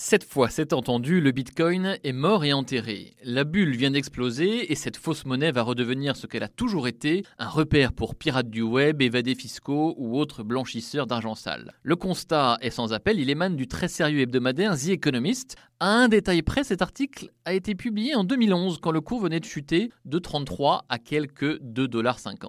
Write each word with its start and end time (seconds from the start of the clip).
Cette 0.00 0.22
fois, 0.22 0.48
c'est 0.48 0.72
entendu, 0.72 1.20
le 1.20 1.32
Bitcoin 1.32 1.98
est 2.04 2.12
mort 2.12 2.44
et 2.44 2.52
enterré. 2.52 3.16
La 3.24 3.42
bulle 3.42 3.74
vient 3.74 3.90
d'exploser 3.90 4.70
et 4.70 4.76
cette 4.76 4.96
fausse 4.96 5.26
monnaie 5.26 5.50
va 5.50 5.62
redevenir 5.62 6.14
ce 6.14 6.28
qu'elle 6.28 6.44
a 6.44 6.48
toujours 6.48 6.86
été, 6.86 7.24
un 7.40 7.48
repère 7.48 7.92
pour 7.92 8.14
pirates 8.14 8.48
du 8.48 8.62
web, 8.62 9.02
évadés 9.02 9.34
fiscaux 9.34 9.96
ou 9.98 10.16
autres 10.16 10.44
blanchisseurs 10.44 11.08
d'argent 11.08 11.34
sale. 11.34 11.72
Le 11.82 11.96
constat 11.96 12.58
est 12.60 12.70
sans 12.70 12.92
appel, 12.92 13.18
il 13.18 13.28
émane 13.28 13.56
du 13.56 13.66
très 13.66 13.88
sérieux 13.88 14.20
hebdomadaire 14.20 14.78
The 14.78 14.90
Economist. 14.90 15.56
À 15.80 15.88
un 15.88 16.06
détail 16.06 16.42
près, 16.42 16.62
cet 16.62 16.80
article 16.80 17.32
a 17.44 17.52
été 17.52 17.74
publié 17.74 18.14
en 18.14 18.22
2011 18.22 18.78
quand 18.80 18.92
le 18.92 19.00
cours 19.00 19.18
venait 19.18 19.40
de 19.40 19.46
chuter 19.46 19.90
de 20.04 20.20
33 20.20 20.84
à 20.88 20.98
quelques 21.00 21.60
2,50$. 21.60 22.46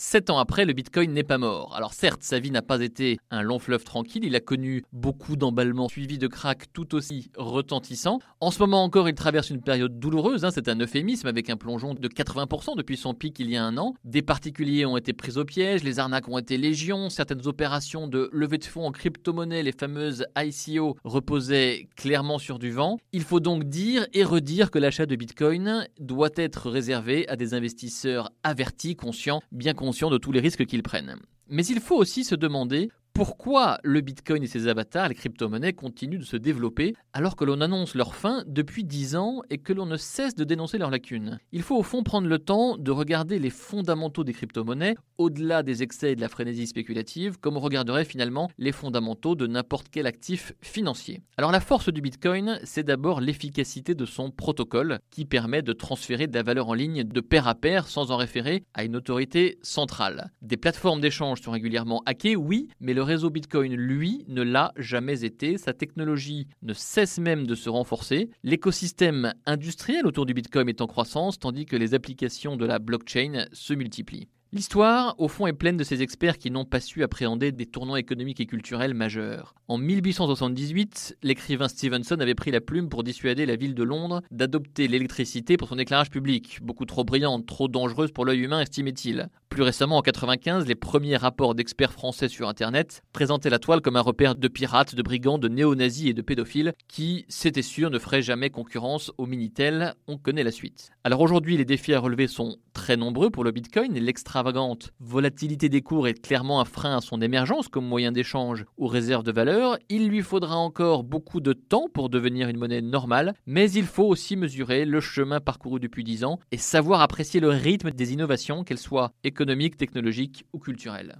Sept 0.00 0.30
ans 0.30 0.38
après, 0.38 0.64
le 0.64 0.74
Bitcoin 0.74 1.12
n'est 1.12 1.24
pas 1.24 1.38
mort. 1.38 1.74
Alors 1.74 1.92
certes, 1.92 2.22
sa 2.22 2.38
vie 2.38 2.52
n'a 2.52 2.62
pas 2.62 2.80
été 2.80 3.18
un 3.32 3.42
long 3.42 3.58
fleuve 3.58 3.82
tranquille, 3.82 4.24
il 4.24 4.36
a 4.36 4.40
connu 4.40 4.84
beaucoup 4.92 5.34
d'emballements 5.34 5.88
suivis 5.88 6.18
de 6.18 6.28
cracks 6.28 6.72
tout 6.72 6.94
aussi 6.94 7.32
retentissants. 7.36 8.20
En 8.38 8.52
ce 8.52 8.60
moment 8.60 8.84
encore, 8.84 9.08
il 9.08 9.16
traverse 9.16 9.50
une 9.50 9.60
période 9.60 9.98
douloureuse, 9.98 10.44
hein. 10.44 10.52
c'est 10.54 10.68
un 10.68 10.78
euphémisme 10.78 11.26
avec 11.26 11.50
un 11.50 11.56
plongeon 11.56 11.94
de 11.94 12.06
80% 12.06 12.76
depuis 12.76 12.96
son 12.96 13.12
pic 13.12 13.40
il 13.40 13.50
y 13.50 13.56
a 13.56 13.64
un 13.64 13.76
an. 13.76 13.94
Des 14.04 14.22
particuliers 14.22 14.86
ont 14.86 14.96
été 14.96 15.12
pris 15.12 15.36
au 15.36 15.44
piège, 15.44 15.82
les 15.82 15.98
arnaques 15.98 16.28
ont 16.28 16.38
été 16.38 16.58
légion, 16.58 17.10
certaines 17.10 17.48
opérations 17.48 18.06
de 18.06 18.30
levée 18.32 18.58
de 18.58 18.64
fonds 18.66 18.86
en 18.86 18.92
crypto-monnaie, 18.92 19.64
les 19.64 19.72
fameuses 19.72 20.26
ICO, 20.38 20.96
reposaient 21.02 21.88
clairement 21.96 22.38
sur 22.38 22.60
du 22.60 22.70
vent. 22.70 22.98
Il 23.10 23.24
faut 23.24 23.40
donc 23.40 23.64
dire 23.64 24.06
et 24.12 24.22
redire 24.22 24.70
que 24.70 24.78
l'achat 24.78 25.06
de 25.06 25.16
Bitcoin 25.16 25.88
doit 25.98 26.30
être 26.36 26.70
réservé 26.70 27.28
à 27.28 27.34
des 27.34 27.52
investisseurs 27.52 28.30
avertis, 28.44 28.94
conscients, 28.94 29.40
bien 29.50 29.74
conscients 29.74 29.87
de 30.10 30.18
tous 30.18 30.32
les 30.32 30.40
risques 30.40 30.66
qu'ils 30.66 30.82
prennent. 30.82 31.16
Mais 31.48 31.64
il 31.64 31.80
faut 31.80 31.96
aussi 31.96 32.24
se 32.24 32.34
demander 32.34 32.90
pourquoi 33.18 33.80
le 33.82 34.00
Bitcoin 34.00 34.44
et 34.44 34.46
ses 34.46 34.68
avatars, 34.68 35.08
les 35.08 35.16
crypto-monnaies, 35.16 35.72
continuent 35.72 36.20
de 36.20 36.24
se 36.24 36.36
développer 36.36 36.94
alors 37.12 37.34
que 37.34 37.44
l'on 37.44 37.60
annonce 37.60 37.96
leur 37.96 38.14
fin 38.14 38.44
depuis 38.46 38.84
10 38.84 39.16
ans 39.16 39.42
et 39.50 39.58
que 39.58 39.72
l'on 39.72 39.86
ne 39.86 39.96
cesse 39.96 40.36
de 40.36 40.44
dénoncer 40.44 40.78
leurs 40.78 40.92
lacunes? 40.92 41.40
Il 41.50 41.62
faut 41.62 41.74
au 41.74 41.82
fond 41.82 42.04
prendre 42.04 42.28
le 42.28 42.38
temps 42.38 42.76
de 42.78 42.92
regarder 42.92 43.40
les 43.40 43.50
fondamentaux 43.50 44.22
des 44.22 44.32
crypto-monnaies 44.32 44.94
au-delà 45.18 45.64
des 45.64 45.82
excès 45.82 46.12
et 46.12 46.14
de 46.14 46.20
la 46.20 46.28
frénésie 46.28 46.68
spéculative, 46.68 47.40
comme 47.40 47.56
on 47.56 47.60
regarderait 47.60 48.04
finalement 48.04 48.52
les 48.56 48.70
fondamentaux 48.70 49.34
de 49.34 49.48
n'importe 49.48 49.88
quel 49.90 50.06
actif 50.06 50.52
financier. 50.62 51.20
Alors 51.38 51.50
la 51.50 51.58
force 51.58 51.92
du 51.92 52.00
Bitcoin, 52.00 52.60
c'est 52.62 52.84
d'abord 52.84 53.20
l'efficacité 53.20 53.96
de 53.96 54.06
son 54.06 54.30
protocole 54.30 55.00
qui 55.10 55.24
permet 55.24 55.62
de 55.62 55.72
transférer 55.72 56.28
de 56.28 56.36
la 56.36 56.44
valeur 56.44 56.68
en 56.68 56.74
ligne 56.74 57.02
de 57.02 57.20
pair 57.20 57.48
à 57.48 57.56
pair 57.56 57.88
sans 57.88 58.12
en 58.12 58.16
référer 58.16 58.62
à 58.74 58.84
une 58.84 58.94
autorité 58.94 59.58
centrale. 59.62 60.30
Des 60.40 60.56
plateformes 60.56 61.00
d'échange 61.00 61.40
sont 61.42 61.50
régulièrement 61.50 62.04
hackées, 62.06 62.36
oui, 62.36 62.68
mais 62.78 62.94
le 62.94 63.07
réseau 63.08 63.30
Bitcoin, 63.30 63.74
lui, 63.74 64.24
ne 64.28 64.42
l'a 64.42 64.72
jamais 64.76 65.24
été. 65.24 65.58
Sa 65.58 65.72
technologie 65.72 66.46
ne 66.62 66.74
cesse 66.74 67.18
même 67.18 67.46
de 67.46 67.54
se 67.54 67.68
renforcer. 67.68 68.30
L'écosystème 68.44 69.32
industriel 69.46 70.06
autour 70.06 70.26
du 70.26 70.34
Bitcoin 70.34 70.68
est 70.68 70.80
en 70.80 70.86
croissance, 70.86 71.38
tandis 71.38 71.66
que 71.66 71.76
les 71.76 71.94
applications 71.94 72.56
de 72.56 72.66
la 72.66 72.78
blockchain 72.78 73.46
se 73.52 73.74
multiplient. 73.74 74.28
L'histoire, 74.50 75.14
au 75.18 75.28
fond, 75.28 75.46
est 75.46 75.52
pleine 75.52 75.76
de 75.76 75.84
ces 75.84 76.00
experts 76.00 76.38
qui 76.38 76.50
n'ont 76.50 76.64
pas 76.64 76.80
su 76.80 77.02
appréhender 77.02 77.52
des 77.52 77.66
tournants 77.66 77.96
économiques 77.96 78.40
et 78.40 78.46
culturels 78.46 78.94
majeurs. 78.94 79.54
En 79.68 79.76
1878, 79.76 81.18
l'écrivain 81.22 81.68
Stevenson 81.68 82.18
avait 82.18 82.34
pris 82.34 82.50
la 82.50 82.62
plume 82.62 82.88
pour 82.88 83.04
dissuader 83.04 83.44
la 83.44 83.56
ville 83.56 83.74
de 83.74 83.82
Londres 83.82 84.22
d'adopter 84.30 84.88
l'électricité 84.88 85.58
pour 85.58 85.68
son 85.68 85.78
éclairage 85.78 86.08
public, 86.08 86.60
beaucoup 86.62 86.86
trop 86.86 87.04
brillante, 87.04 87.44
trop 87.44 87.68
dangereuse 87.68 88.10
pour 88.10 88.24
l'œil 88.24 88.40
humain, 88.40 88.62
estimait-il. 88.62 89.28
Plus 89.48 89.62
récemment, 89.62 89.98
en 89.98 90.02
95, 90.02 90.66
les 90.66 90.74
premiers 90.74 91.16
rapports 91.16 91.54
d'experts 91.54 91.92
français 91.92 92.28
sur 92.28 92.48
Internet 92.48 93.02
présentaient 93.12 93.50
la 93.50 93.58
toile 93.58 93.80
comme 93.80 93.96
un 93.96 94.00
repère 94.00 94.34
de 94.34 94.48
pirates, 94.48 94.94
de 94.94 95.02
brigands, 95.02 95.38
de 95.38 95.48
néo-nazis 95.48 96.10
et 96.10 96.14
de 96.14 96.22
pédophiles 96.22 96.72
qui, 96.88 97.24
c'était 97.28 97.62
sûr, 97.62 97.90
ne 97.90 97.98
feraient 97.98 98.22
jamais 98.22 98.50
concurrence 98.50 99.12
au 99.18 99.26
Minitel. 99.26 99.94
On 100.06 100.18
connaît 100.18 100.44
la 100.44 100.50
suite. 100.50 100.90
Alors 101.04 101.20
aujourd'hui, 101.20 101.56
les 101.56 101.64
défis 101.64 101.94
à 101.94 102.00
relever 102.00 102.26
sont 102.26 102.56
très 102.72 102.96
nombreux 102.96 103.30
pour 103.30 103.44
le 103.44 103.50
Bitcoin 103.50 103.98
l'extravagante 104.08 104.92
volatilité 105.00 105.68
des 105.68 105.82
cours 105.82 106.08
est 106.08 106.14
clairement 106.14 106.60
un 106.60 106.64
frein 106.64 106.96
à 106.96 107.00
son 107.00 107.20
émergence 107.20 107.68
comme 107.68 107.86
moyen 107.86 108.10
d'échange 108.10 108.64
ou 108.78 108.86
réserve 108.86 109.22
de 109.22 109.32
valeur. 109.32 109.78
Il 109.88 110.08
lui 110.08 110.22
faudra 110.22 110.56
encore 110.56 111.04
beaucoup 111.04 111.40
de 111.40 111.52
temps 111.52 111.88
pour 111.92 112.08
devenir 112.08 112.48
une 112.48 112.56
monnaie 112.56 112.80
normale, 112.80 113.34
mais 113.46 113.70
il 113.70 113.84
faut 113.84 114.06
aussi 114.06 114.36
mesurer 114.36 114.84
le 114.84 115.00
chemin 115.00 115.40
parcouru 115.40 115.78
depuis 115.78 116.04
10 116.04 116.24
ans 116.24 116.38
et 116.52 116.56
savoir 116.56 117.00
apprécier 117.00 117.40
le 117.40 117.50
rythme 117.50 117.90
des 117.90 118.12
innovations, 118.12 118.64
qu'elles 118.64 118.78
soient 118.78 119.12
économiques, 119.38 119.76
technologiques 119.76 120.44
ou 120.52 120.58
culturelles. 120.58 121.16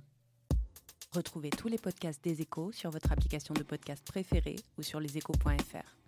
Retrouvez 1.13 1.51
tous 1.51 1.69
les 1.69 1.79
podcasts 1.79 2.23
des 2.25 2.43
échos 2.43 2.73
sur 2.73 2.91
votre 2.91 3.13
application 3.13 3.55
de 3.55 3.63
podcast 3.63 4.05
préférée 4.05 4.57
ou 4.77 4.83
sur 4.83 4.99
leséchos.fr. 4.99 6.08